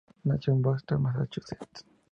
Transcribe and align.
Nación 0.23 0.55
en 0.55 0.61
Boston, 0.63 1.03
Massachusetts. 1.03 1.85